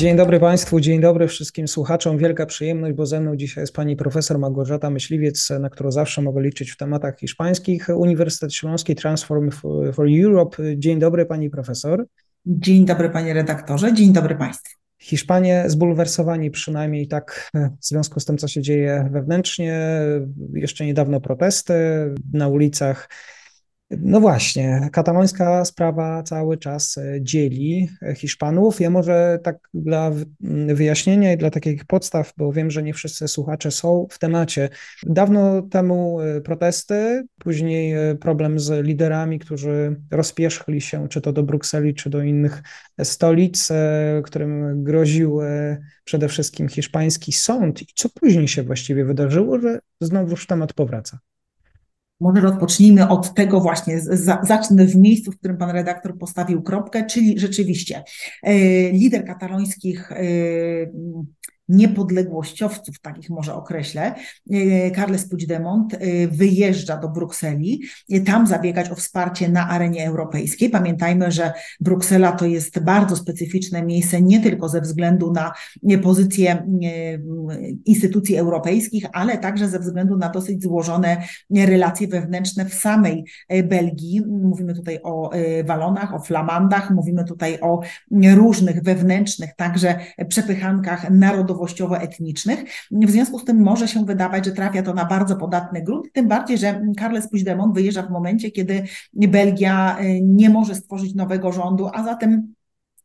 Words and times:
Dzień 0.00 0.16
dobry 0.16 0.40
Państwu, 0.40 0.80
dzień 0.80 1.00
dobry 1.00 1.28
wszystkim 1.28 1.68
słuchaczom. 1.68 2.18
Wielka 2.18 2.46
przyjemność, 2.46 2.94
bo 2.94 3.06
ze 3.06 3.20
mną 3.20 3.36
dzisiaj 3.36 3.62
jest 3.62 3.74
pani 3.74 3.96
profesor 3.96 4.38
Małgorzata 4.38 4.90
Myśliwiec, 4.90 5.50
na 5.50 5.70
którą 5.70 5.90
zawsze 5.90 6.22
mogę 6.22 6.42
liczyć 6.42 6.70
w 6.70 6.76
tematach 6.76 7.18
hiszpańskich. 7.18 7.88
Uniwersytet 7.88 8.54
Śląski 8.54 8.94
Transform 8.94 9.50
for 9.92 10.08
Europe. 10.24 10.62
Dzień 10.76 10.98
dobry 10.98 11.26
pani 11.26 11.50
profesor. 11.50 12.06
Dzień 12.46 12.84
dobry 12.84 13.10
panie 13.10 13.34
redaktorze, 13.34 13.94
dzień 13.94 14.12
dobry 14.12 14.34
państwu. 14.34 14.76
Hiszpanie 14.98 15.64
zbulwersowani 15.66 16.50
przynajmniej 16.50 17.08
tak 17.08 17.50
w 17.54 17.86
związku 17.86 18.20
z 18.20 18.24
tym, 18.24 18.38
co 18.38 18.48
się 18.48 18.62
dzieje 18.62 19.08
wewnętrznie. 19.12 20.00
Jeszcze 20.54 20.86
niedawno 20.86 21.20
protesty 21.20 21.74
na 22.32 22.48
ulicach 22.48 23.08
no 23.90 24.20
właśnie, 24.20 24.88
katalońska 24.92 25.64
sprawa 25.64 26.22
cały 26.22 26.58
czas 26.58 26.98
e, 26.98 27.18
dzieli 27.22 27.88
e, 28.02 28.14
Hiszpanów. 28.14 28.80
Ja 28.80 28.90
może 28.90 29.38
tak 29.42 29.58
dla 29.74 30.10
wyjaśnienia 30.74 31.32
i 31.32 31.36
dla 31.36 31.50
takich 31.50 31.84
podstaw, 31.84 32.32
bo 32.36 32.52
wiem, 32.52 32.70
że 32.70 32.82
nie 32.82 32.94
wszyscy 32.94 33.28
słuchacze 33.28 33.70
są 33.70 34.06
w 34.10 34.18
temacie. 34.18 34.68
Dawno 35.06 35.62
temu 35.62 36.20
e, 36.20 36.40
protesty, 36.40 37.26
później 37.38 37.94
problem 38.20 38.60
z 38.60 38.86
liderami, 38.86 39.38
którzy 39.38 39.96
rozpierzchli 40.10 40.80
się 40.80 41.08
czy 41.08 41.20
to 41.20 41.32
do 41.32 41.42
Brukseli, 41.42 41.94
czy 41.94 42.10
do 42.10 42.22
innych 42.22 42.62
stolic, 43.02 43.68
którym 44.24 44.84
groził 44.84 45.40
przede 46.04 46.28
wszystkim 46.28 46.68
hiszpański 46.68 47.32
sąd. 47.32 47.82
I 47.82 47.86
co 47.94 48.08
później 48.08 48.48
się 48.48 48.62
właściwie 48.62 49.04
wydarzyło, 49.04 49.60
że 49.60 49.78
znowuż 50.00 50.46
temat 50.46 50.72
powraca? 50.72 51.18
Może 52.20 52.40
rozpocznijmy 52.40 53.08
od 53.08 53.34
tego 53.34 53.60
właśnie, 53.60 54.00
zacznę 54.42 54.86
w 54.86 54.96
miejscu, 54.96 55.32
w 55.32 55.38
którym 55.38 55.56
pan 55.56 55.70
redaktor 55.70 56.18
postawił 56.18 56.62
kropkę, 56.62 57.06
czyli 57.06 57.38
rzeczywiście 57.38 58.02
e, 58.42 58.54
lider 58.90 59.24
katalońskich 59.24 60.12
e, 60.12 60.16
niepodległościowców, 61.70 63.00
takich 63.00 63.30
może 63.30 63.54
określę, 63.54 64.14
e, 64.50 64.90
Carles 64.90 65.28
Puigdemont 65.28 65.94
e, 65.94 66.28
wyjeżdża 66.28 66.96
do 66.96 67.08
Brukseli, 67.08 67.82
e, 68.12 68.20
tam 68.20 68.46
zabiegać 68.46 68.90
o 68.90 68.94
wsparcie 68.94 69.48
na 69.48 69.68
arenie 69.68 70.06
europejskiej. 70.06 70.70
Pamiętajmy, 70.70 71.32
że 71.32 71.52
Bruksela 71.80 72.32
to 72.32 72.46
jest 72.46 72.78
bardzo 72.78 73.16
specyficzne 73.16 73.82
miejsce, 73.82 74.22
nie 74.22 74.40
tylko 74.40 74.68
ze 74.68 74.80
względu 74.80 75.32
na 75.32 75.52
pozycję 76.02 76.66
instytucji 77.84 78.36
europejskich, 78.36 79.06
ale 79.12 79.38
także 79.38 79.68
ze 79.68 79.78
względu 79.78 80.16
na 80.16 80.28
dosyć 80.28 80.62
złożone 80.62 81.22
relacje 81.50 82.08
wewnętrzne 82.08 82.64
w 82.64 82.74
samej 82.74 83.24
Belgii. 83.64 84.22
Mówimy 84.26 84.74
tutaj 84.74 84.98
o 85.02 85.30
Walonach, 85.64 86.14
o 86.14 86.18
Flamandach, 86.18 86.90
mówimy 86.90 87.24
tutaj 87.24 87.58
o 87.60 87.80
różnych 88.34 88.82
wewnętrznych, 88.82 89.50
także 89.56 89.98
przepychankach 90.28 91.10
narodowych, 91.10 91.59
narodowościowo-etnicznych. 91.60 92.64
W 92.90 93.10
związku 93.10 93.38
z 93.38 93.44
tym 93.44 93.62
może 93.62 93.88
się 93.88 94.04
wydawać, 94.04 94.44
że 94.44 94.52
trafia 94.52 94.82
to 94.82 94.94
na 94.94 95.04
bardzo 95.04 95.36
podatny 95.36 95.82
grunt, 95.82 96.12
tym 96.12 96.28
bardziej, 96.28 96.58
że 96.58 96.82
Carles 96.98 97.30
Puigdemont 97.30 97.74
wyjeżdża 97.74 98.02
w 98.02 98.10
momencie, 98.10 98.50
kiedy 98.50 98.82
Belgia 99.12 99.98
y, 100.00 100.20
nie 100.22 100.50
może 100.50 100.74
stworzyć 100.74 101.14
nowego 101.14 101.52
rządu, 101.52 101.88
a 101.94 102.04
zatem 102.04 102.54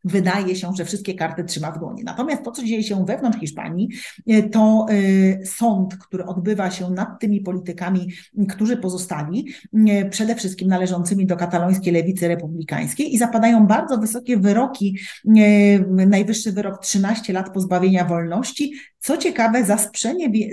wydaje 0.06 0.56
się, 0.56 0.72
że 0.78 0.86
wszystkie 0.86 1.14
karty 1.14 1.44
trzyma 1.44 1.72
w 1.72 1.80
dłoni. 1.80 2.03
Natomiast 2.03 2.43
to, 2.43 2.52
co 2.52 2.64
dzieje 2.64 2.83
się 2.83 3.05
wewnątrz 3.05 3.39
Hiszpanii, 3.39 3.89
e, 4.27 4.49
to 4.49 4.86
e, 4.89 5.45
sąd, 5.45 5.98
który 5.98 6.26
odbywa 6.26 6.71
się 6.71 6.89
nad 6.89 7.20
tymi 7.20 7.42
politykami, 7.42 8.08
którzy 8.49 8.77
pozostali, 8.77 9.48
e, 9.88 10.10
przede 10.10 10.36
wszystkim 10.36 10.67
należącymi 10.67 11.26
do 11.26 11.38
katalońskiej 11.38 11.93
lewicy 11.93 12.27
republikańskiej 12.27 13.14
i 13.14 13.17
zapadają 13.17 13.67
bardzo 13.67 13.98
wysokie 13.98 14.38
wyroki. 14.38 14.98
Najwyższy 15.88 16.52
wyrok 16.52 16.82
13 16.82 17.33
lat 17.33 17.54
pozbawienia 17.54 18.05
wolności, 18.05 18.73
co 19.05 19.17
ciekawe, 19.17 19.66
za 19.66 19.77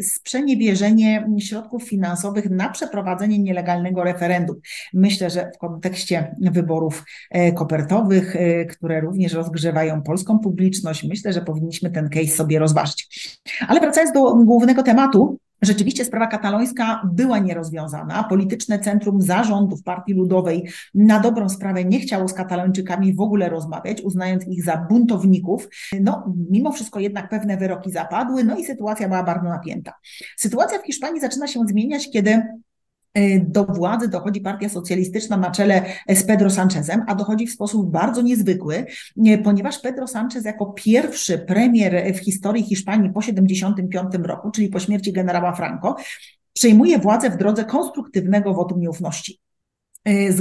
sprzeniewierzenie 0.03 1.29
środków 1.39 1.83
finansowych 1.83 2.51
na 2.51 2.69
przeprowadzenie 2.69 3.39
nielegalnego 3.39 4.05
referendum. 4.05 4.57
Myślę, 4.95 5.31
że 5.31 5.51
w 5.55 5.59
kontekście 5.59 6.35
wyborów 6.41 7.05
kopertowych, 7.55 8.35
które 8.71 9.01
również 9.01 9.33
rozgrzewają 9.33 10.03
polską 10.03 10.39
publiczność. 10.39 11.05
Myślę, 11.05 11.33
że 11.33 11.41
powinniśmy 11.41 11.91
ten 11.91 12.09
case 12.09 12.27
sobie 12.27 12.59
rozważyć. 12.59 13.41
Ale 13.69 13.81
wracając 13.81 14.13
do 14.13 14.35
głównego 14.35 14.83
tematu, 14.83 15.39
Rzeczywiście 15.63 16.05
sprawa 16.05 16.27
katalońska 16.27 17.03
była 17.13 17.39
nierozwiązana. 17.39 18.25
Polityczne 18.25 18.79
centrum 18.79 19.23
zarządów 19.23 19.83
Partii 19.83 20.15
Ludowej 20.15 20.69
na 20.95 21.21
dobrą 21.21 21.49
sprawę 21.49 21.85
nie 21.85 22.01
chciało 22.01 22.29
z 22.29 22.35
Katalończykami 22.35 23.15
w 23.15 23.21
ogóle 23.21 23.49
rozmawiać, 23.49 24.01
uznając 24.03 24.49
ich 24.49 24.65
za 24.65 24.77
buntowników. 24.77 25.69
No, 26.01 26.35
mimo 26.51 26.73
wszystko 26.73 27.01
jednak 27.01 27.29
pewne 27.29 27.57
wyroki 27.57 27.91
zapadły, 27.91 28.45
no 28.45 28.57
i 28.57 28.65
sytuacja 28.65 29.09
była 29.09 29.23
bardzo 29.23 29.49
napięta. 29.49 29.93
Sytuacja 30.37 30.79
w 30.79 30.87
Hiszpanii 30.87 31.21
zaczyna 31.21 31.47
się 31.47 31.61
zmieniać, 31.67 32.11
kiedy 32.11 32.43
do 33.41 33.65
władzy 33.65 34.09
dochodzi 34.09 34.41
partia 34.41 34.69
socjalistyczna 34.69 35.37
na 35.37 35.51
czele 35.51 35.85
z 36.09 36.25
Pedro 36.25 36.51
Sanchezem, 36.51 37.05
a 37.07 37.15
dochodzi 37.15 37.47
w 37.47 37.53
sposób 37.53 37.91
bardzo 37.91 38.23
niezwykły, 38.23 38.87
y, 39.27 39.39
ponieważ 39.45 39.79
Pedro 39.79 40.07
Sanchez 40.07 40.45
jako 40.45 40.67
pierwszy 40.67 41.39
premier 41.39 42.15
w 42.15 42.19
historii 42.19 42.65
Hiszpanii 42.65 43.11
po 43.13 43.23
75 43.23 44.15
roku, 44.23 44.51
czyli 44.51 44.69
po 44.69 44.81
śmierci 44.81 45.13
generała 45.13 45.53
Franco, 45.53 45.97
przejmuje 46.53 46.99
władzę 46.99 47.31
w 47.31 47.37
drodze 47.37 47.65
konstruktywnego 47.65 48.55
wotum 48.55 48.81
nieufności. 48.81 49.41
Y, 50.09 50.33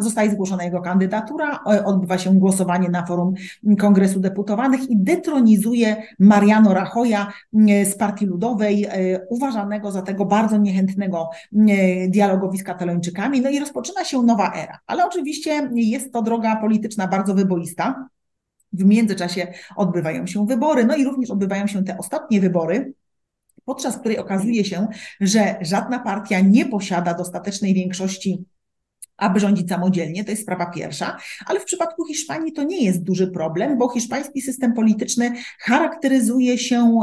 zostaje 0.00 0.30
zgłoszona 0.30 0.64
jego 0.64 0.80
kandydatura, 0.80 1.60
y, 1.74 1.84
odbywa 1.84 2.18
się 2.18 2.34
głosowanie 2.34 2.88
na 2.88 3.06
forum 3.06 3.34
Kongresu 3.78 4.20
Deputowanych 4.20 4.90
i 4.90 4.96
detronizuje 4.96 6.02
Mariano 6.18 6.74
Rajoya 6.74 7.32
y, 7.54 7.86
z 7.86 7.96
Partii 7.96 8.26
Ludowej, 8.26 8.86
uważanego 9.28 9.92
za 9.92 10.02
tego 10.02 10.24
bardzo 10.24 10.56
niechętnego 10.56 11.30
dialogowi 12.08 12.58
z 12.58 12.62
katalończykami. 12.62 13.40
No 13.40 13.50
i 13.50 13.60
rozpoczyna 13.60 14.04
się 14.04 14.22
nowa 14.22 14.52
era. 14.52 14.78
Ale 14.86 15.06
oczywiście 15.06 15.70
jest 15.74 16.12
to 16.12 16.22
droga 16.22 16.56
polityczna 16.56 17.08
bardzo 17.08 17.34
wyboista. 17.34 18.08
W 18.72 18.84
międzyczasie 18.84 19.46
odbywają 19.76 20.26
się 20.26 20.46
wybory, 20.46 20.84
no 20.84 20.96
i 20.96 21.04
również 21.04 21.30
odbywają 21.30 21.66
się 21.66 21.84
te 21.84 21.98
ostatnie 21.98 22.40
wybory, 22.40 22.92
podczas 23.64 23.98
której 23.98 24.18
okazuje 24.18 24.64
się, 24.64 24.86
że 25.20 25.56
żadna 25.60 25.98
partia 25.98 26.40
nie 26.40 26.66
posiada 26.66 27.14
dostatecznej 27.14 27.74
większości 27.74 28.44
aby 29.20 29.40
rządzić 29.40 29.68
samodzielnie, 29.68 30.24
to 30.24 30.30
jest 30.30 30.42
sprawa 30.42 30.66
pierwsza, 30.66 31.16
ale 31.46 31.60
w 31.60 31.64
przypadku 31.64 32.06
Hiszpanii 32.06 32.52
to 32.52 32.62
nie 32.62 32.84
jest 32.84 33.02
duży 33.02 33.30
problem, 33.30 33.78
bo 33.78 33.88
hiszpański 33.88 34.40
system 34.40 34.72
polityczny 34.72 35.32
charakteryzuje 35.60 36.58
się 36.58 37.00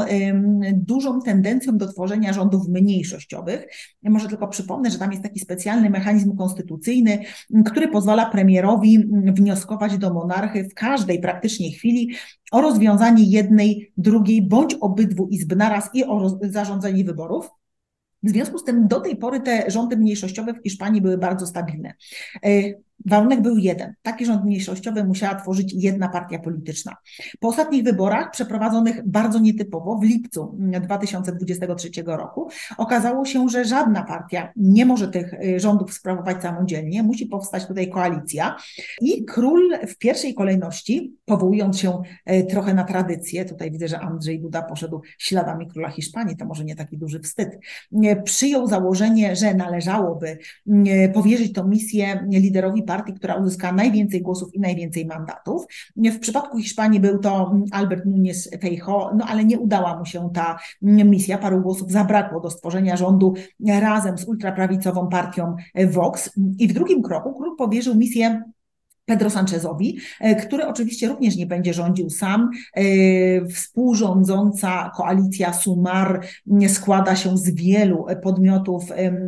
dużą 0.73 1.21
tendencją 1.21 1.77
do 1.77 1.87
tworzenia 1.87 2.33
rządów 2.33 2.67
mniejszościowych. 2.67 3.67
Może 4.03 4.27
tylko 4.27 4.47
przypomnę, 4.47 4.91
że 4.91 4.99
tam 4.99 5.11
jest 5.11 5.23
taki 5.23 5.39
specjalny 5.39 5.89
mechanizm 5.89 6.37
konstytucyjny, 6.37 7.19
który 7.65 7.87
pozwala 7.87 8.29
premierowi 8.29 9.07
wnioskować 9.33 9.97
do 9.97 10.13
monarchy 10.13 10.63
w 10.63 10.73
każdej 10.73 11.19
praktycznie 11.19 11.71
chwili 11.71 12.11
o 12.51 12.61
rozwiązanie 12.61 13.23
jednej, 13.23 13.91
drugiej 13.97 14.41
bądź 14.41 14.73
obydwu 14.73 15.27
izb 15.27 15.55
naraz 15.55 15.89
i 15.93 16.05
o 16.05 16.37
zarządzanie 16.41 17.03
wyborów. 17.03 17.49
W 18.23 18.29
związku 18.29 18.57
z 18.57 18.63
tym 18.63 18.87
do 18.87 18.99
tej 18.99 19.15
pory 19.15 19.39
te 19.39 19.63
rządy 19.67 19.97
mniejszościowe 19.97 20.53
w 20.53 20.63
Hiszpanii 20.63 21.01
były 21.01 21.17
bardzo 21.17 21.47
stabilne. 21.47 21.93
Warunek 23.05 23.41
był 23.41 23.57
jeden. 23.57 23.93
Taki 24.01 24.25
rząd 24.25 24.45
mniejszościowy 24.45 25.03
musiała 25.03 25.35
tworzyć 25.35 25.73
jedna 25.73 26.09
partia 26.09 26.39
polityczna. 26.39 26.95
Po 27.39 27.47
ostatnich 27.47 27.83
wyborach, 27.83 28.31
przeprowadzonych 28.31 29.09
bardzo 29.09 29.39
nietypowo 29.39 29.97
w 29.97 30.03
lipcu 30.03 30.57
2023 30.81 31.89
roku, 32.05 32.49
okazało 32.77 33.25
się, 33.25 33.49
że 33.49 33.65
żadna 33.65 34.03
partia 34.03 34.51
nie 34.55 34.85
może 34.85 35.07
tych 35.07 35.33
y, 35.33 35.59
rządów 35.59 35.93
sprawować 35.93 36.41
samodzielnie, 36.41 37.03
musi 37.03 37.25
powstać 37.25 37.65
tutaj 37.65 37.89
koalicja. 37.89 38.55
I 39.01 39.25
król 39.25 39.77
w 39.87 39.97
pierwszej 39.97 40.33
kolejności, 40.33 41.13
powołując 41.25 41.79
się 41.79 42.01
y, 42.31 42.45
trochę 42.49 42.73
na 42.73 42.83
tradycję, 42.83 43.45
tutaj 43.45 43.71
widzę, 43.71 43.87
że 43.87 43.99
Andrzej 43.99 44.39
Duda 44.39 44.61
poszedł 44.61 45.01
śladami 45.17 45.67
króla 45.67 45.89
Hiszpanii, 45.89 46.37
to 46.37 46.45
może 46.45 46.65
nie 46.65 46.75
taki 46.75 46.97
duży 46.97 47.19
wstyd, 47.19 47.59
y, 47.93 48.21
przyjął 48.23 48.67
założenie, 48.67 49.35
że 49.35 49.53
należałoby 49.53 50.37
powierzyć 51.13 51.53
tę 51.53 51.63
misję 51.67 52.27
liderowi 52.31 52.83
partii, 52.87 53.13
która 53.13 53.35
uzyskała 53.35 53.73
najwięcej 53.73 54.21
głosów 54.21 54.55
i 54.55 54.59
najwięcej 54.59 55.05
mandatów. 55.05 55.65
W 55.95 56.19
przypadku 56.19 56.57
Hiszpanii 56.57 56.99
był 56.99 57.19
to 57.19 57.55
Albert 57.71 58.05
Núñez 58.05 58.59
Feijóo, 58.61 59.11
no 59.15 59.25
ale 59.25 59.45
nie 59.45 59.59
udała 59.59 59.99
mu 59.99 60.05
się 60.05 60.29
ta 60.33 60.57
misja. 60.81 61.37
Paru 61.37 61.61
głosów 61.61 61.91
zabrakło 61.91 62.39
do 62.39 62.49
stworzenia 62.49 62.97
rządu 62.97 63.33
razem 63.79 64.17
z 64.17 64.27
ultraprawicową 64.27 65.07
partią 65.07 65.55
Vox. 65.91 66.29
I 66.59 66.67
w 66.67 66.73
drugim 66.73 67.01
kroku 67.01 67.33
król 67.33 67.55
powierzył 67.55 67.95
misję 67.95 68.43
Pedro 69.07 69.29
Sanchezowi, 69.29 69.97
e, 70.19 70.35
który 70.35 70.65
oczywiście 70.65 71.07
również 71.07 71.35
nie 71.35 71.45
będzie 71.45 71.73
rządził 71.73 72.09
sam. 72.09 72.51
E, 72.73 72.81
współrządząca 73.45 74.91
koalicja 74.95 75.53
Sumar 75.53 76.21
składa 76.67 77.15
się 77.15 77.37
z 77.37 77.49
wielu 77.49 78.05
podmiotów 78.23 78.83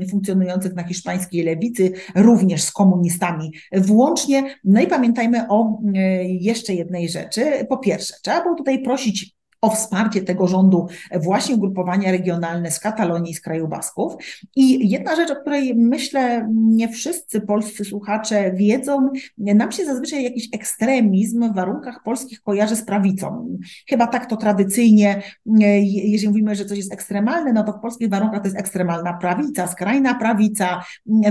funkcjonujących 0.09 0.75
na 0.75 0.83
hiszpańskiej 0.83 1.43
lewicy, 1.43 1.91
również 2.15 2.61
z 2.61 2.71
komunistami 2.71 3.51
włącznie. 3.71 4.55
No 4.63 4.81
i 4.81 4.87
pamiętajmy 4.87 5.47
o 5.49 5.81
e, 5.95 6.23
jeszcze 6.23 6.73
jednej 6.73 7.09
rzeczy. 7.09 7.65
Po 7.69 7.77
pierwsze, 7.77 8.13
trzeba 8.23 8.43
było 8.43 8.55
tutaj 8.55 8.83
prosić 8.83 9.38
o 9.61 9.69
wsparcie 9.69 10.21
tego 10.21 10.47
rządu 10.47 10.87
właśnie 11.21 11.55
ugrupowania 11.55 12.11
regionalne 12.11 12.71
z 12.71 12.79
Katalonii 12.79 13.31
i 13.31 13.35
z 13.35 13.41
kraju 13.41 13.67
Basków. 13.67 14.13
I 14.55 14.89
jedna 14.89 15.15
rzecz, 15.15 15.31
o 15.31 15.35
której 15.35 15.75
myślę 15.75 16.49
nie 16.53 16.89
wszyscy 16.89 17.41
polscy 17.41 17.85
słuchacze 17.85 18.51
wiedzą, 18.53 19.09
nam 19.37 19.71
się 19.71 19.85
zazwyczaj 19.85 20.23
jakiś 20.23 20.49
ekstremizm 20.53 21.51
w 21.51 21.55
warunkach 21.55 22.03
polskich 22.03 22.41
kojarzy 22.41 22.75
z 22.75 22.85
prawicą. 22.85 23.57
Chyba 23.89 24.07
tak 24.07 24.25
to 24.25 24.37
tradycyjnie, 24.37 25.21
jeżeli 25.45 26.27
mówimy, 26.27 26.55
że 26.55 26.65
coś 26.65 26.77
jest 26.77 26.93
ekstremalne, 26.93 27.53
no 27.53 27.63
to 27.63 27.73
w 27.73 27.81
polskich 27.81 28.09
warunkach 28.09 28.41
to 28.41 28.47
jest 28.47 28.59
ekstremalna 28.59 29.13
prawica, 29.13 29.67
skrajna 29.67 30.15
prawica, 30.15 30.83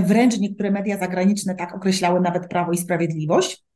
wręcz 0.03 0.39
niektóre 0.39 0.71
media 0.71 0.97
zagraniczne 0.97 1.55
tak 1.55 1.75
określały 1.75 2.21
nawet 2.21 2.47
Prawo 2.47 2.71
i 2.71 2.77
Sprawiedliwość. 2.77 3.68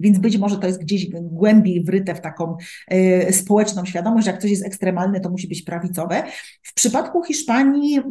Więc 0.00 0.18
być 0.18 0.38
może 0.38 0.58
to 0.58 0.66
jest 0.66 0.80
gdzieś 0.80 1.06
głębiej 1.10 1.84
wryte 1.84 2.14
w 2.14 2.20
taką 2.20 2.56
y, 2.92 3.32
społeczną 3.32 3.84
świadomość, 3.84 4.24
że 4.24 4.30
jak 4.30 4.40
coś 4.40 4.50
jest 4.50 4.66
ekstremalne, 4.66 5.20
to 5.20 5.30
musi 5.30 5.48
być 5.48 5.62
prawicowe. 5.62 6.22
W 6.62 6.74
przypadku 6.74 7.22
Hiszpanii 7.24 7.98
y, 7.98 8.02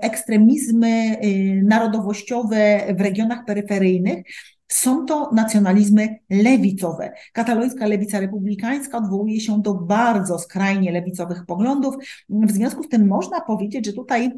ekstremizmy 0.00 1.16
y, 1.24 1.62
narodowościowe 1.64 2.80
w 2.96 3.00
regionach 3.00 3.44
peryferyjnych 3.44 4.24
są 4.68 5.06
to 5.06 5.30
nacjonalizmy 5.32 6.18
lewicowe. 6.30 7.12
Katalońska 7.32 7.86
lewica 7.86 8.20
republikańska 8.20 8.98
odwołuje 8.98 9.40
się 9.40 9.62
do 9.62 9.74
bardzo 9.74 10.38
skrajnie 10.38 10.92
lewicowych 10.92 11.46
poglądów. 11.46 11.94
W 12.28 12.50
związku 12.50 12.82
z 12.82 12.88
tym 12.88 13.06
można 13.06 13.40
powiedzieć, 13.40 13.86
że 13.86 13.92
tutaj 13.92 14.30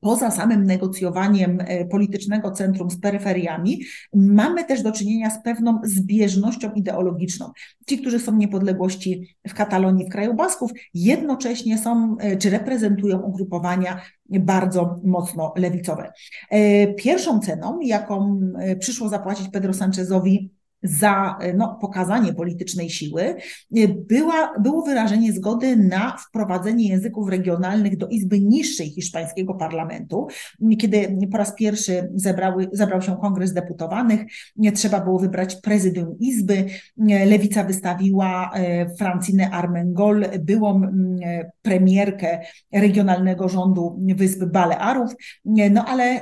poza 0.00 0.30
samym 0.30 0.64
negocjowaniem 0.64 1.58
e, 1.60 1.84
politycznego 1.84 2.50
centrum 2.50 2.90
z 2.90 3.00
peryferiami, 3.00 3.82
mamy 4.14 4.64
też 4.64 4.82
do 4.82 4.92
czynienia 4.92 5.30
z 5.30 5.42
pewną 5.42 5.80
zbieżnością 5.84 6.72
ideologiczną. 6.72 7.52
Ci, 7.86 7.98
którzy 7.98 8.18
są 8.18 8.36
niepodległości 8.36 9.36
w 9.48 9.54
Katalonii, 9.54 10.06
w 10.06 10.12
kraju 10.12 10.34
Basków, 10.34 10.70
jednocześnie 10.94 11.78
są 11.78 12.16
e, 12.20 12.36
czy 12.36 12.50
reprezentują 12.50 13.20
ugrupowania 13.20 14.00
bardzo 14.30 15.00
mocno 15.04 15.52
lewicowe. 15.56 16.12
E, 16.50 16.86
pierwszą 16.94 17.40
ceną, 17.40 17.80
jaką 17.80 18.40
przyszło 18.80 19.08
zapłacić 19.08 19.48
Pedro 19.48 19.74
Sanchezowi 19.74 20.57
za 20.82 21.38
no, 21.54 21.78
pokazanie 21.80 22.34
politycznej 22.34 22.90
siły 22.90 23.34
była, 24.08 24.58
było 24.60 24.82
wyrażenie 24.82 25.32
zgody 25.32 25.76
na 25.76 26.16
wprowadzenie 26.16 26.88
języków 26.88 27.28
regionalnych 27.28 27.96
do 27.96 28.08
Izby 28.08 28.40
Niższej 28.40 28.90
hiszpańskiego 28.90 29.54
parlamentu. 29.54 30.26
Kiedy 30.78 31.18
po 31.32 31.38
raz 31.38 31.54
pierwszy 31.54 32.08
zebrały, 32.14 32.68
zebrał 32.72 33.02
się 33.02 33.16
Kongres 33.16 33.52
Deputowanych, 33.52 34.20
trzeba 34.74 35.00
było 35.00 35.18
wybrać 35.18 35.56
prezydium 35.56 36.18
Izby. 36.18 36.66
Lewica 37.26 37.64
wystawiła 37.64 38.50
e, 38.54 38.94
Francinę 38.96 39.50
Armengol, 39.50 40.24
byłą 40.40 40.82
premierkę 41.62 42.40
regionalnego 42.72 43.48
rządu 43.48 44.00
Wysp 44.16 44.44
Balearów, 44.44 45.10
no 45.44 45.84
ale 45.84 46.20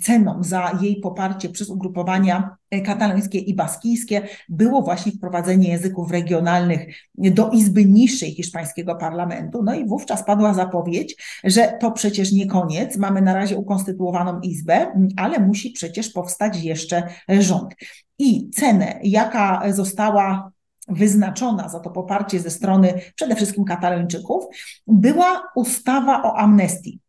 ceną 0.00 0.42
za 0.42 0.78
jej 0.82 1.00
poparcie 1.00 1.48
przez 1.48 1.70
ugrupowania 1.70 2.56
katalońskie 2.80 3.38
i 3.38 3.54
baskijskie 3.54 4.22
było 4.48 4.82
właśnie 4.82 5.12
wprowadzenie 5.12 5.68
języków 5.68 6.10
regionalnych 6.10 6.80
do 7.14 7.50
Izby 7.50 7.84
Niższej 7.84 8.30
hiszpańskiego 8.30 8.94
parlamentu. 8.94 9.62
No 9.62 9.74
i 9.74 9.86
wówczas 9.86 10.24
padła 10.24 10.54
zapowiedź, 10.54 11.16
że 11.44 11.72
to 11.80 11.90
przecież 11.90 12.32
nie 12.32 12.46
koniec, 12.46 12.96
mamy 12.96 13.22
na 13.22 13.34
razie 13.34 13.56
ukonstytuowaną 13.56 14.40
Izbę, 14.40 14.92
ale 15.16 15.40
musi 15.40 15.70
przecież 15.70 16.08
powstać 16.08 16.62
jeszcze 16.62 17.02
rząd. 17.28 17.74
I 18.18 18.50
cenę, 18.50 18.98
jaka 19.02 19.72
została 19.72 20.52
wyznaczona 20.88 21.68
za 21.68 21.80
to 21.80 21.90
poparcie 21.90 22.40
ze 22.40 22.50
strony 22.50 23.00
przede 23.14 23.36
wszystkim 23.36 23.64
Katalończyków, 23.64 24.44
była 24.86 25.42
ustawa 25.56 26.22
o 26.22 26.36
amnestii. 26.36 27.01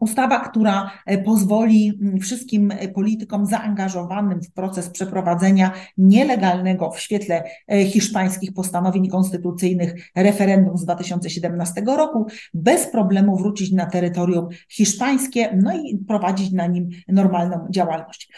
Ustawa, 0.00 0.40
która 0.40 0.90
e, 1.06 1.18
pozwoli 1.18 1.98
mm, 2.02 2.20
wszystkim 2.20 2.70
e, 2.70 2.88
politykom 2.88 3.46
zaangażowanym 3.46 4.42
w 4.42 4.52
proces 4.52 4.90
przeprowadzenia 4.90 5.72
nielegalnego 5.98 6.90
w 6.90 7.00
świetle 7.00 7.44
e, 7.68 7.84
hiszpańskich 7.84 8.52
postanowień 8.52 9.08
konstytucyjnych 9.08 10.10
referendum 10.16 10.78
z 10.78 10.84
2017 10.84 11.82
roku 11.86 12.26
bez 12.54 12.86
problemu 12.86 13.36
wrócić 13.36 13.72
na 13.72 13.86
terytorium 13.86 14.48
hiszpańskie, 14.68 15.58
no 15.62 15.76
i 15.76 15.98
prowadzić 16.08 16.52
na 16.52 16.66
nim 16.66 16.88
normalną 17.08 17.66
działalność. 17.70 18.32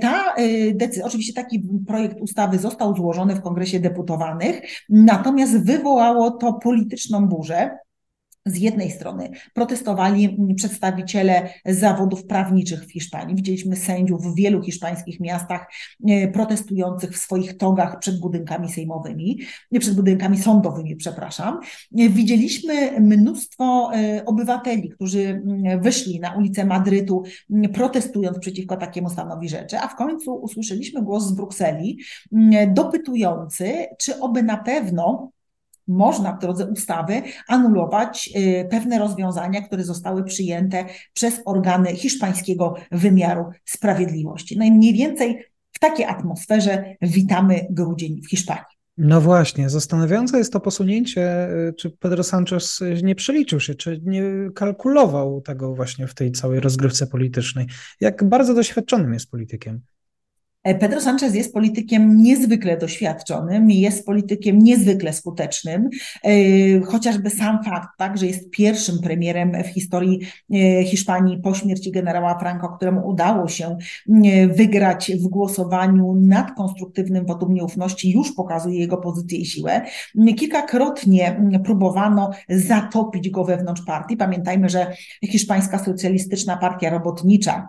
Ta 0.00 0.34
decyzja, 0.74 1.04
oczywiście 1.04 1.32
taki 1.32 1.68
projekt 1.86 2.20
ustawy 2.20 2.58
został 2.58 2.96
złożony 2.96 3.34
w 3.34 3.42
Kongresie 3.42 3.80
Deputowanych, 3.80 4.62
natomiast 4.88 5.64
wywołało 5.64 6.30
to 6.30 6.52
polityczną 6.52 7.28
burzę 7.28 7.70
z 8.46 8.58
jednej 8.58 8.90
strony 8.90 9.30
protestowali 9.54 10.38
przedstawiciele 10.56 11.48
zawodów 11.66 12.26
prawniczych 12.26 12.84
w 12.84 12.92
Hiszpanii. 12.92 13.36
Widzieliśmy 13.36 13.76
sędziów 13.76 14.22
w 14.22 14.34
wielu 14.34 14.62
hiszpańskich 14.62 15.20
miastach 15.20 15.66
e, 16.08 16.28
protestujących 16.28 17.10
w 17.10 17.16
swoich 17.16 17.56
togach 17.56 17.98
przed 17.98 18.20
budynkami 18.20 18.72
sejmowymi, 18.72 19.38
przed 19.80 19.94
budynkami 19.94 20.38
sądowymi, 20.38 20.96
przepraszam. 20.96 21.60
E, 21.98 22.08
widzieliśmy 22.08 23.00
mnóstwo 23.00 23.90
e, 23.94 24.24
obywateli, 24.24 24.88
którzy 24.90 25.42
wyszli 25.80 26.20
na 26.20 26.36
ulicę 26.36 26.64
Madrytu 26.64 27.22
protestując 27.74 28.38
przeciwko 28.38 28.76
takiemu 28.76 29.10
stanowi 29.10 29.48
rzeczy, 29.48 29.78
a 29.78 29.88
w 29.88 29.96
końcu 29.96 30.34
usłyszeliśmy 30.34 31.02
głos 31.02 31.24
z 31.24 31.32
Brukseli 31.32 31.98
dopytujący, 32.68 33.86
czy 33.98 34.20
oby 34.20 34.42
na 34.42 34.56
pewno 34.56 35.30
można 35.88 36.32
w 36.32 36.40
drodze 36.40 36.66
ustawy 36.66 37.22
anulować 37.48 38.30
y, 38.36 38.68
pewne 38.70 38.98
rozwiązania, 38.98 39.62
które 39.62 39.84
zostały 39.84 40.24
przyjęte 40.24 40.84
przez 41.12 41.40
organy 41.44 41.96
hiszpańskiego 41.96 42.74
wymiaru 42.90 43.44
sprawiedliwości. 43.64 44.58
No 44.58 44.64
i 44.64 44.72
mniej 44.72 44.94
więcej 44.94 45.44
w 45.72 45.78
takiej 45.78 46.06
atmosferze 46.06 46.84
witamy 47.02 47.66
grudzień 47.70 48.20
w 48.22 48.30
Hiszpanii. 48.30 48.64
No 48.98 49.20
właśnie, 49.20 49.70
zastanawiające 49.70 50.38
jest 50.38 50.52
to 50.52 50.60
posunięcie, 50.60 51.48
y, 51.68 51.74
czy 51.78 51.90
Pedro 51.90 52.22
Sanchez 52.22 52.80
nie 53.02 53.14
przeliczył 53.14 53.60
się, 53.60 53.74
czy 53.74 54.00
nie 54.04 54.22
kalkulował 54.54 55.40
tego 55.40 55.74
właśnie 55.74 56.06
w 56.06 56.14
tej 56.14 56.32
całej 56.32 56.60
rozgrywce 56.60 57.06
politycznej. 57.06 57.66
Jak 58.00 58.28
bardzo 58.28 58.54
doświadczonym 58.54 59.12
jest 59.14 59.30
politykiem. 59.30 59.80
E, 60.64 60.74
Pedro 60.74 61.00
Sanchez 61.00 61.34
jest 61.34 61.52
politykiem 61.52 62.22
niezwykle 62.22 62.76
doświadczonym, 62.76 63.70
jest 63.70 64.06
politykiem 64.06 64.58
niezwykle 64.58 65.12
skutecznym, 65.12 65.88
e, 66.24 66.80
chociażby 66.80 67.30
sam 67.30 67.64
fakt, 67.64 67.88
tak, 67.98 68.18
że 68.18 68.26
jest 68.26 68.50
pierwszym 68.50 68.98
premierem 68.98 69.52
w 69.64 69.66
historii 69.66 70.20
e, 70.54 70.84
Hiszpanii 70.84 71.38
po 71.38 71.54
śmierci 71.54 71.90
generała 71.90 72.38
Franco, 72.38 72.68
któremu 72.68 73.08
udało 73.08 73.48
się 73.48 73.78
wygrać 74.48 75.12
w 75.20 75.28
głosowaniu 75.28 76.14
nad 76.14 76.56
konstruktywnym 76.56 77.26
wotum 77.26 77.54
nieufności, 77.54 78.10
już 78.10 78.32
pokazuje 78.32 78.78
jego 78.78 78.96
pozycję 78.96 79.38
i 79.38 79.46
siłę. 79.46 79.82
Kilkakrotnie 80.36 81.40
próbowano 81.64 82.30
zatopić 82.48 83.30
go 83.30 83.44
wewnątrz 83.44 83.82
partii. 83.82 84.16
Pamiętajmy, 84.16 84.68
że 84.68 84.92
Hiszpańska 85.24 85.78
Socjalistyczna 85.78 86.56
Partia 86.56 86.90
Robotnicza 86.90 87.68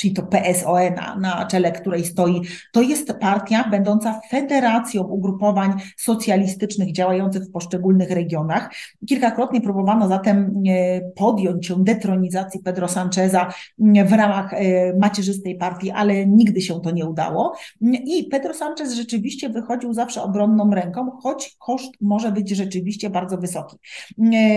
czyli 0.00 0.14
to 0.14 0.22
PSOE, 0.22 0.90
na, 0.90 1.16
na 1.16 1.46
czele 1.46 1.72
której 1.72 2.04
stoi, 2.04 2.42
to 2.72 2.82
jest 2.82 3.12
partia 3.20 3.68
będąca 3.70 4.20
federacją 4.30 5.02
ugrupowań 5.02 5.72
socjalistycznych 5.96 6.92
działających 6.92 7.42
w 7.42 7.50
poszczególnych 7.50 8.10
regionach. 8.10 8.70
Kilkakrotnie 9.08 9.60
próbowano 9.60 10.08
zatem 10.08 10.62
e, 10.68 11.00
podjąć 11.00 11.66
się 11.66 11.84
detronizacji 11.84 12.60
Pedro 12.60 12.88
Sancheza 12.88 13.52
e, 13.96 14.04
w 14.04 14.12
ramach 14.12 14.54
e, 14.54 14.96
macierzystej 14.98 15.56
partii, 15.56 15.90
ale 15.90 16.26
nigdy 16.26 16.60
się 16.60 16.80
to 16.80 16.90
nie 16.90 17.06
udało. 17.06 17.56
I 18.04 18.28
Pedro 18.30 18.54
Sanchez 18.54 18.92
rzeczywiście 18.92 19.48
wychodził 19.48 19.92
zawsze 19.92 20.22
obronną 20.22 20.70
ręką, 20.70 21.10
choć 21.22 21.56
koszt 21.58 21.92
może 22.00 22.32
być 22.32 22.50
rzeczywiście 22.50 23.10
bardzo 23.10 23.38
wysoki. 23.38 23.76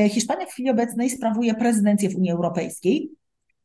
Hiszpania 0.09 0.45
w 0.45 0.49
chwili 0.49 0.69
obecnej 0.69 1.09
sprawuje 1.09 1.53
prezydencję 1.53 2.09
w 2.09 2.15
Unii 2.15 2.31
Europejskiej. 2.31 3.22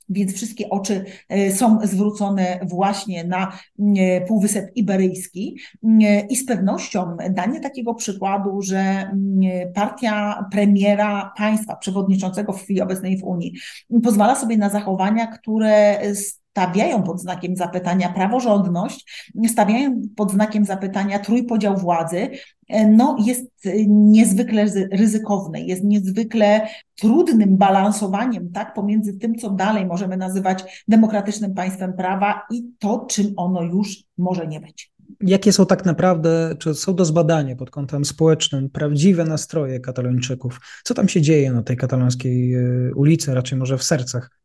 Więc 0.09 0.35
wszystkie 0.35 0.71
oczy 0.71 1.05
e, 1.29 1.53
są 1.53 1.79
zwrócone 1.83 2.61
właśnie 2.63 3.25
na 3.25 3.53
e, 3.79 4.21
Półwysep 4.21 4.71
Iberyjski. 4.77 5.59
E, 6.03 6.21
i 6.21 6.37
z 6.37 6.47
pewnością 6.47 7.17
danie 7.31 7.61
takiego 7.61 7.95
przykładu, 7.95 8.63
że 8.63 9.11
partia 9.75 10.45
premiera 10.51 11.33
państwa 11.37 11.77
przewodniczącego 11.77 12.53
w 12.53 12.63
chwili 12.63 12.81
obecnej 12.81 13.19
w 13.19 13.25
Unii 13.25 13.55
pozwala 14.03 14.35
sobie 14.35 14.57
na 14.57 14.71
zachowania, 14.71 15.27
które 15.27 16.01
stawiają 16.59 17.03
pod 17.03 17.21
znakiem 17.21 17.57
zapytania 17.57 18.13
praworządność, 18.13 19.31
stawiają 19.49 20.03
pod 20.17 20.31
znakiem 20.33 20.65
zapytania 20.65 21.19
trójpodział 21.19 21.77
władzy, 21.77 22.29
no, 22.89 23.17
jest 23.27 23.51
niezwykle 23.89 24.67
ryzykowne, 24.93 25.61
jest 25.61 25.85
niezwykle 25.85 26.69
trudnym 27.01 27.57
balansowaniem 27.57 28.53
tak, 28.53 28.75
pomiędzy 28.75 29.19
tym, 29.19 29.35
co 29.35 29.51
dalej 29.51 29.87
możemy 29.87 30.17
nazywać 30.17 30.85
demokratycznym 30.89 31.55
państwem 31.55 31.93
prawa 31.93 32.43
i 32.51 32.65
to, 32.79 33.07
czym 33.11 33.27
ono 33.37 33.63
już 33.63 33.97
może 34.19 34.47
nie 34.47 34.61
być. 34.61 34.93
Jakie 35.21 35.53
są 35.53 35.67
tak 35.67 35.85
naprawdę, 35.85 36.55
czy 36.59 36.75
są 36.75 36.95
do 36.95 37.05
zbadania 37.05 37.57
pod 37.57 37.71
kątem 37.71 38.05
społecznym 38.05 38.71
prawdziwe 38.71 39.25
nastroje 39.25 39.81
katalończyków? 39.81 40.61
Co 40.85 40.95
tam 40.95 41.09
się 41.09 41.21
dzieje 41.21 41.53
na 41.53 41.63
tej 41.63 41.77
katalońskiej 41.77 42.55
e, 42.55 42.61
ulicy, 42.95 43.35
raczej 43.35 43.59
może 43.59 43.79
w 43.79 43.83
sercach 43.83 44.39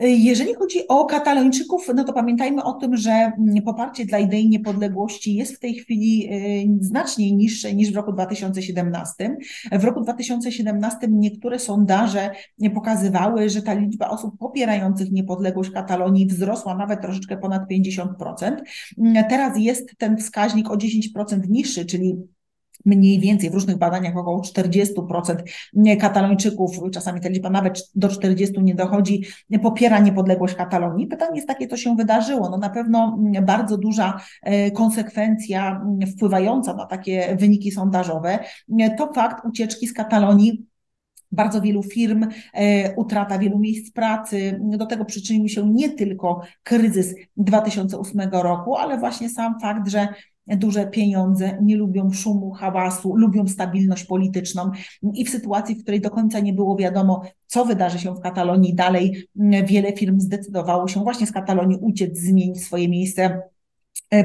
jeżeli 0.00 0.54
chodzi 0.54 0.88
o 0.88 1.04
Katalończyków, 1.04 1.90
no 1.94 2.04
to 2.04 2.12
pamiętajmy 2.12 2.64
o 2.64 2.72
tym, 2.72 2.96
że 2.96 3.10
mm, 3.10 3.62
poparcie 3.64 4.04
dla 4.04 4.18
idei 4.18 4.48
niepodległości 4.48 5.34
jest 5.34 5.56
w 5.56 5.58
tej 5.58 5.74
chwili 5.74 6.28
y, 6.80 6.84
znacznie 6.84 7.32
niższe 7.32 7.74
niż 7.74 7.92
w 7.92 7.96
roku 7.96 8.12
2017. 8.12 9.36
W 9.72 9.84
roku 9.84 10.00
2017 10.00 10.98
niektóre 11.10 11.58
sondaże 11.58 12.30
pokazywały, 12.74 13.48
że 13.48 13.62
ta 13.62 13.74
liczba 13.74 14.08
osób 14.08 14.38
popierających 14.38 15.12
niepodległość 15.12 15.70
Katalonii 15.70 16.26
wzrosła 16.26 16.74
nawet 16.74 17.00
troszeczkę 17.00 17.36
ponad 17.36 17.62
50%. 17.70 18.56
Teraz 19.28 19.58
jest 19.58 19.96
ten 19.98 20.16
wskaźnik 20.16 20.70
o 20.70 20.76
10% 20.76 21.48
niższy, 21.48 21.86
czyli 21.86 22.16
mniej 22.84 23.20
więcej 23.20 23.50
w 23.50 23.54
różnych 23.54 23.76
badaniach 23.76 24.16
około 24.16 24.42
40% 24.42 25.36
Katalończyków, 26.00 26.78
czasami 26.92 27.20
ta 27.20 27.28
liczba 27.28 27.50
nawet 27.50 27.90
do 27.94 28.08
40 28.08 28.62
nie 28.62 28.74
dochodzi, 28.74 29.24
popiera 29.62 29.98
niepodległość 29.98 30.54
Katalonii. 30.54 31.06
Pytanie 31.06 31.36
jest 31.36 31.48
takie, 31.48 31.68
co 31.68 31.76
się 31.76 31.96
wydarzyło. 31.96 32.50
No 32.50 32.58
na 32.58 32.70
pewno 32.70 33.18
bardzo 33.42 33.76
duża 33.76 34.20
e, 34.42 34.70
konsekwencja 34.70 35.86
wpływająca 36.16 36.74
na 36.74 36.86
takie 36.86 37.36
wyniki 37.36 37.70
sondażowe 37.70 38.38
to 38.98 39.12
fakt 39.12 39.44
ucieczki 39.44 39.86
z 39.86 39.92
Katalonii 39.92 40.70
bardzo 41.32 41.60
wielu 41.60 41.82
firm, 41.82 42.26
e, 42.54 42.94
utrata 42.94 43.38
wielu 43.38 43.58
miejsc 43.58 43.92
pracy. 43.92 44.60
Do 44.62 44.86
tego 44.86 45.04
przyczynił 45.04 45.48
się 45.48 45.70
nie 45.70 45.90
tylko 45.90 46.40
kryzys 46.62 47.14
2008 47.36 48.20
roku, 48.32 48.76
ale 48.76 48.98
właśnie 48.98 49.28
sam 49.28 49.60
fakt, 49.60 49.88
że 49.88 50.08
duże 50.56 50.86
pieniądze, 50.86 51.58
nie 51.62 51.76
lubią 51.76 52.12
szumu, 52.12 52.50
hałasu, 52.50 53.16
lubią 53.16 53.48
stabilność 53.48 54.04
polityczną. 54.04 54.70
I 55.14 55.24
w 55.24 55.30
sytuacji, 55.30 55.74
w 55.74 55.82
której 55.82 56.00
do 56.00 56.10
końca 56.10 56.40
nie 56.40 56.52
było 56.52 56.76
wiadomo, 56.76 57.22
co 57.46 57.64
wydarzy 57.64 57.98
się 57.98 58.14
w 58.14 58.20
Katalonii 58.20 58.74
dalej, 58.74 59.28
wiele 59.66 59.92
firm 59.92 60.20
zdecydowało 60.20 60.88
się 60.88 61.00
właśnie 61.00 61.26
z 61.26 61.32
Katalonii 61.32 61.78
uciec, 61.80 62.18
zmienić 62.18 62.64
swoje 62.64 62.88
miejsce 62.88 63.42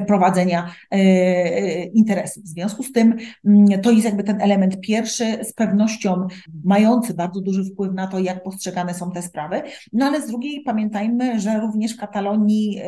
prowadzenia 0.07 0.71
e, 0.91 0.95
e, 0.95 1.83
interesów. 1.83 2.43
W 2.43 2.47
związku 2.47 2.83
z 2.83 2.91
tym 2.91 3.15
mm, 3.45 3.81
to 3.81 3.91
jest 3.91 4.05
jakby 4.05 4.23
ten 4.23 4.41
element 4.41 4.81
pierwszy, 4.81 5.45
z 5.45 5.53
pewnością 5.53 6.27
mający 6.63 7.13
bardzo 7.13 7.41
duży 7.41 7.63
wpływ 7.65 7.93
na 7.93 8.07
to, 8.07 8.19
jak 8.19 8.43
postrzegane 8.43 8.93
są 8.93 9.11
te 9.11 9.21
sprawy. 9.21 9.61
No 9.93 10.05
ale 10.05 10.21
z 10.21 10.27
drugiej 10.27 10.61
pamiętajmy, 10.61 11.39
że 11.39 11.59
również 11.59 11.93
w 11.93 11.97
Katalonii 11.97 12.81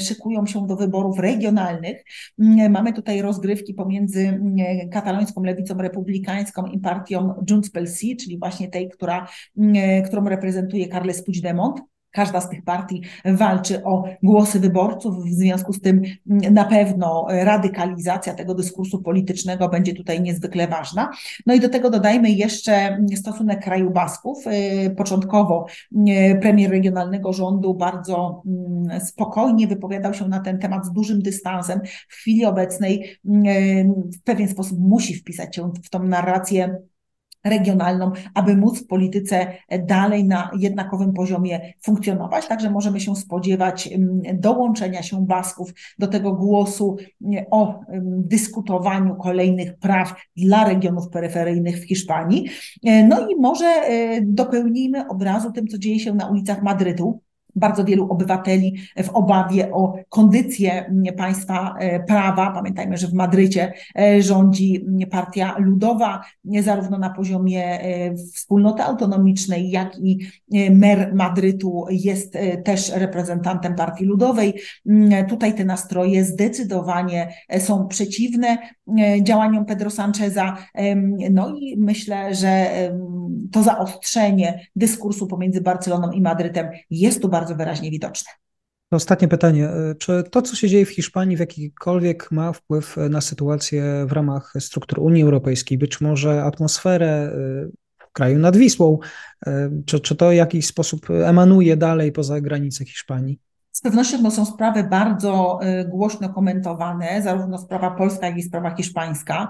szykują 0.00 0.46
się 0.46 0.66
do 0.66 0.76
wyborów 0.76 1.18
regionalnych. 1.18 2.04
Mm, 2.38 2.72
mamy 2.72 2.92
tutaj 2.92 3.22
rozgrywki 3.22 3.74
pomiędzy 3.74 4.20
mm, 4.20 4.56
katalońską 4.90 5.42
lewicą 5.42 5.78
republikańską 5.78 6.66
i 6.66 6.78
partią 6.78 7.44
Junts 7.50 7.70
pel 7.70 7.86
Sí, 7.86 8.16
czyli 8.16 8.38
właśnie 8.38 8.68
tej, 8.68 8.88
która, 8.88 9.28
którą 10.06 10.28
reprezentuje 10.28 10.88
Carles 10.88 11.24
Puigdemont. 11.24 11.93
Każda 12.14 12.40
z 12.40 12.48
tych 12.48 12.64
partii 12.64 13.02
walczy 13.24 13.84
o 13.84 14.04
głosy 14.22 14.60
wyborców, 14.60 15.24
w 15.24 15.32
związku 15.32 15.72
z 15.72 15.80
tym 15.80 16.02
na 16.26 16.64
pewno 16.64 17.26
radykalizacja 17.28 18.34
tego 18.34 18.54
dyskursu 18.54 19.02
politycznego 19.02 19.68
będzie 19.68 19.94
tutaj 19.94 20.22
niezwykle 20.22 20.68
ważna. 20.68 21.10
No 21.46 21.54
i 21.54 21.60
do 21.60 21.68
tego 21.68 21.90
dodajmy 21.90 22.30
jeszcze 22.30 22.98
stosunek 23.16 23.64
kraju 23.64 23.90
Basków. 23.90 24.46
Y, 24.46 24.90
początkowo 24.90 25.66
y, 25.92 26.38
premier 26.40 26.70
regionalnego 26.70 27.32
rządu 27.32 27.74
bardzo 27.74 28.42
mm, 28.46 29.00
spokojnie 29.00 29.66
wypowiadał 29.66 30.14
się 30.14 30.28
na 30.28 30.40
ten 30.40 30.58
temat 30.58 30.86
z 30.86 30.92
dużym 30.92 31.22
dystansem. 31.22 31.80
W 32.08 32.14
chwili 32.14 32.44
obecnej 32.44 33.18
y, 33.24 33.30
w 34.18 34.22
pewien 34.22 34.48
sposób 34.48 34.78
musi 34.80 35.14
wpisać 35.14 35.56
się 35.56 35.72
w 35.84 35.90
tą 35.90 36.02
narrację 36.02 36.76
regionalną, 37.44 38.12
aby 38.34 38.56
móc 38.56 38.80
w 38.80 38.86
polityce 38.86 39.46
dalej 39.78 40.24
na 40.24 40.50
jednakowym 40.58 41.12
poziomie 41.12 41.72
funkcjonować. 41.82 42.46
Także 42.46 42.70
możemy 42.70 43.00
się 43.00 43.16
spodziewać 43.16 43.86
mm, 43.86 44.22
dołączenia 44.40 45.02
się 45.02 45.26
Basków 45.26 45.74
do 45.98 46.06
tego 46.06 46.32
głosu 46.32 46.96
mm, 47.24 47.44
o 47.50 47.80
mm, 47.88 48.02
dyskutowaniu 48.28 49.16
kolejnych 49.16 49.78
praw 49.78 50.14
dla 50.36 50.64
regionów 50.64 51.08
peryferyjnych 51.08 51.80
w 51.80 51.88
Hiszpanii. 51.88 52.48
E, 52.84 53.06
no 53.06 53.28
i 53.28 53.36
może 53.36 53.66
e, 53.66 54.20
dopełnijmy 54.22 55.08
obrazu 55.08 55.52
tym, 55.52 55.66
co 55.66 55.78
dzieje 55.78 56.00
się 56.00 56.14
na 56.14 56.26
ulicach 56.26 56.62
Madrytu 56.62 57.23
bardzo 57.56 57.84
wielu 57.84 58.10
obywateli 58.10 58.76
w 59.04 59.10
obawie 59.10 59.72
o 59.72 59.94
kondycję 60.08 60.94
państwa 61.16 61.74
e, 61.78 62.00
prawa. 62.00 62.50
Pamiętajmy, 62.50 62.96
że 62.96 63.06
w 63.06 63.12
Madrycie 63.12 63.72
e, 63.98 64.22
rządzi 64.22 64.86
Partia 65.10 65.56
Ludowa, 65.58 66.20
zarówno 66.60 66.98
na 66.98 67.10
poziomie 67.10 67.64
e, 67.64 68.14
wspólnoty 68.16 68.82
autonomicznej, 68.82 69.70
jak 69.70 69.98
i 69.98 70.18
mer 70.70 71.14
Madrytu 71.14 71.84
jest 71.90 72.38
też 72.64 72.92
reprezentantem 72.94 73.74
Partii 73.74 74.04
Ludowej. 74.04 74.54
Mm, 74.86 75.26
tutaj 75.26 75.54
te 75.54 75.64
nastroje 75.64 76.24
zdecydowanie 76.24 77.34
są 77.58 77.88
przeciwne 77.88 78.58
działaniom 79.22 79.64
Pedro 79.64 79.90
Sancheza. 79.90 80.56
No 81.30 81.54
i 81.56 81.76
myślę, 81.78 82.34
że 82.34 82.66
to 83.52 83.62
zaostrzenie 83.62 84.66
dyskursu 84.76 85.26
pomiędzy 85.26 85.60
Barceloną 85.60 86.10
i 86.10 86.20
Madrytem 86.20 86.68
jest 86.90 87.22
tu 87.22 87.28
bardzo 87.28 87.54
wyraźnie 87.54 87.90
widoczne. 87.90 88.30
Ostatnie 88.90 89.28
pytanie. 89.28 89.68
Czy 89.98 90.24
to, 90.30 90.42
co 90.42 90.56
się 90.56 90.68
dzieje 90.68 90.86
w 90.86 90.90
Hiszpanii, 90.90 91.36
w 91.36 91.40
jakikolwiek 91.40 92.30
ma 92.30 92.52
wpływ 92.52 92.96
na 93.10 93.20
sytuację 93.20 94.06
w 94.08 94.12
ramach 94.12 94.52
struktur 94.58 94.98
Unii 95.00 95.22
Europejskiej, 95.22 95.78
być 95.78 96.00
może 96.00 96.42
atmosferę 96.42 97.32
y, 97.34 97.72
w 97.98 98.12
kraju 98.12 98.38
nad 98.38 98.56
Wisłą, 98.56 98.98
czy, 99.86 100.00
czy 100.00 100.16
to 100.16 100.30
w 100.30 100.34
jakiś 100.34 100.66
sposób 100.66 101.10
emanuje 101.10 101.76
dalej 101.76 102.12
poza 102.12 102.40
granice 102.40 102.84
Hiszpanii? 102.84 103.38
Z 103.74 103.80
pewnością 103.80 104.22
to 104.22 104.30
są 104.30 104.44
sprawy 104.44 104.84
bardzo 104.84 105.60
y, 105.80 105.84
głośno 105.84 106.28
komentowane, 106.28 107.22
zarówno 107.22 107.58
sprawa 107.58 107.90
polska, 107.90 108.26
jak 108.26 108.36
i 108.36 108.42
sprawa 108.42 108.74
hiszpańska. 108.74 109.48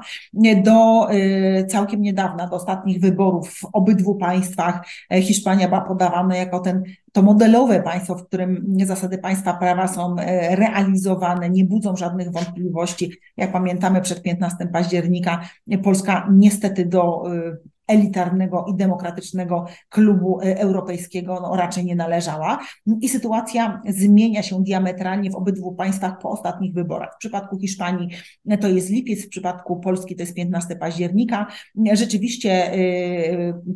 Do 0.65 1.09
y, 1.13 1.67
całkiem 1.69 2.03
niedawna, 2.03 2.49
do 2.49 2.57
ostatnich 2.57 3.01
wyborów 3.01 3.51
w 3.51 3.65
obydwu 3.73 4.15
państwach 4.15 4.87
e, 5.13 5.23
Hiszpania 5.23 5.69
była 5.69 5.81
podawana 5.81 6.37
jako 6.37 6.61
ten 6.61 6.83
to 7.13 7.23
modelowe 7.23 7.83
państwo, 7.83 8.15
w 8.15 8.27
którym 8.27 8.77
zasady 8.85 9.19
państwa 9.19 9.55
prawa 9.55 9.89
są 9.89 10.17
e, 10.19 10.57
realizowane, 10.57 11.51
nie 11.51 11.65
budzą 11.65 11.97
żadnych 11.97 12.33
wątpliwości. 12.33 13.13
Jak 13.37 13.53
pamiętamy, 13.53 14.01
przed 14.01 14.23
15 14.23 14.67
października 14.67 15.41
Polska 15.83 16.29
niestety 16.33 16.85
do 16.85 17.33
y, 17.35 17.74
elitarnego 17.87 18.65
i 18.69 18.75
demokratycznego 18.75 19.65
klubu 19.89 20.41
e, 20.41 20.61
europejskiego 20.61 21.39
no, 21.43 21.57
raczej 21.57 21.85
nie 21.85 21.97
należała. 21.97 22.59
I 23.01 23.09
sytuacja 23.09 23.83
zmienia 23.89 24.43
się 24.43 24.63
diametralnie 24.63 25.31
w 25.31 25.35
obydwu 25.35 25.73
państwach 25.73 26.19
po 26.19 26.31
ostatnich 26.31 26.75
wyborach. 26.75 27.15
W 27.15 27.19
przypadku 27.19 27.59
Hiszpanii 27.59 28.09
e, 28.49 28.59
to 28.59 28.69
jest 28.69 28.91
lipiec, 28.91 29.27
w 29.27 29.29
przypadku 29.29 29.81
Polski 29.81 30.17
to 30.17 30.23
jest 30.23 30.35
15 30.35 30.77
października. 30.77 31.47
Rzeczywiście 31.93 32.73
e, 32.73 32.79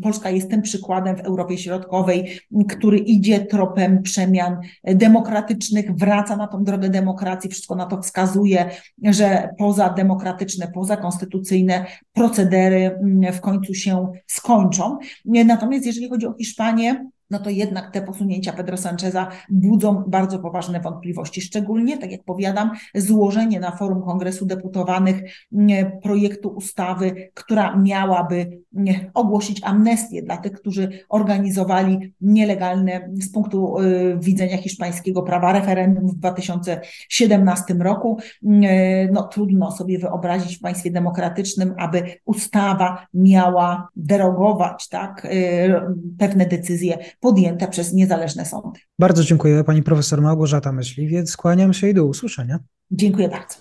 Polska 0.02 0.30
jest 0.30 0.50
tym 0.50 0.62
przykładem 0.62 1.16
w 1.16 1.20
Europie 1.20 1.58
Środkowej, 1.58 2.40
który 2.68 2.98
idzie 2.98 3.40
tropem 3.40 4.02
przemian 4.02 4.56
demokratycznych, 4.84 5.94
wraca 5.94 6.36
na 6.36 6.46
tą 6.46 6.64
drogę 6.64 6.88
demokracji. 6.88 7.50
Wszystko 7.50 7.74
na 7.74 7.86
to 7.86 8.02
wskazuje, 8.02 8.70
że 9.02 9.48
poza 9.58 9.90
demokratyczne, 9.90 10.70
poza 10.74 10.96
konstytucyjne 10.96 11.86
procedery 12.12 12.98
w 13.32 13.40
końcu 13.40 13.74
się 13.74 13.97
skończą. 14.26 14.98
Natomiast 15.24 15.86
jeżeli 15.86 16.08
chodzi 16.08 16.26
o 16.26 16.34
Hiszpanię, 16.38 17.10
no 17.30 17.38
to 17.38 17.50
jednak 17.50 17.90
te 17.90 18.02
posunięcia 18.02 18.52
Pedro 18.52 18.76
Sancheza 18.76 19.28
budzą 19.50 20.04
bardzo 20.06 20.38
poważne 20.38 20.80
wątpliwości. 20.80 21.40
Szczególnie, 21.40 21.98
tak 21.98 22.12
jak 22.12 22.24
powiadam, 22.24 22.70
złożenie 22.94 23.60
na 23.60 23.70
forum 23.70 24.02
Kongresu 24.02 24.46
Deputowanych 24.46 25.22
mm, 25.52 26.00
projektu 26.02 26.48
ustawy, 26.48 27.30
która 27.34 27.76
miałaby 27.76 28.60
mm, 28.76 28.94
ogłosić 29.14 29.60
amnestię 29.64 30.22
dla 30.22 30.36
tych, 30.36 30.52
którzy 30.52 30.88
organizowali 31.08 32.14
nielegalne 32.20 33.10
z 33.14 33.32
punktu 33.32 33.78
y, 33.78 34.18
widzenia 34.20 34.56
hiszpańskiego 34.56 35.22
prawa 35.22 35.52
referendum 35.52 36.08
w 36.08 36.14
2017 36.14 37.74
roku. 37.74 38.18
Mm, 38.44 38.62
no, 39.12 39.22
trudno 39.22 39.70
sobie 39.70 39.98
wyobrazić 39.98 40.56
w 40.56 40.60
państwie 40.60 40.90
demokratycznym, 40.90 41.74
aby 41.78 42.02
ustawa 42.24 43.06
miała 43.14 43.88
derogować 43.96 44.88
tak, 44.88 45.24
y, 45.24 45.28
pewne 46.18 46.46
decyzje 46.46 46.98
podjęte 47.20 47.68
przez 47.68 47.92
niezależne 47.92 48.44
sądy. 48.44 48.80
Bardzo 48.98 49.24
dziękuję 49.24 49.64
pani 49.64 49.82
profesor 49.82 50.22
Małgorzata 50.22 50.72
Myśliwiec. 50.72 51.30
Skłaniam 51.30 51.72
się 51.72 51.88
i 51.88 51.94
do 51.94 52.04
usłyszenia. 52.04 52.58
Dziękuję 52.90 53.28
bardzo. 53.28 53.54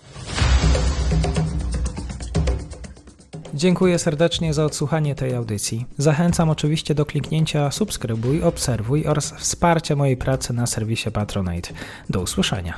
Dziękuję 3.54 4.00
serdecznie 4.00 4.54
za 4.54 4.66
odsłuchanie 4.66 5.16
tej 5.16 5.36
audycji. 5.36 5.86
Zachęcam 5.98 6.50
oczywiście 6.50 6.96
do 6.96 7.06
kliknięcia 7.06 7.72
subskrybuj, 7.72 8.44
obserwuj 8.44 9.08
oraz 9.08 9.32
wsparcia 9.32 9.96
mojej 9.96 10.18
pracy 10.18 10.54
na 10.54 10.68
serwisie 10.68 11.12
Patronite. 11.12 11.70
Do 12.10 12.22
usłyszenia. 12.22 12.74